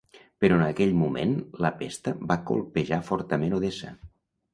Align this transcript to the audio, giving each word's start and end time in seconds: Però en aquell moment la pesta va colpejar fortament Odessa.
Però 0.43 0.55
en 0.59 0.61
aquell 0.67 0.93
moment 1.01 1.35
la 1.65 1.69
pesta 1.81 2.13
va 2.31 2.37
colpejar 2.47 2.99
fortament 3.11 3.55
Odessa. 3.59 3.93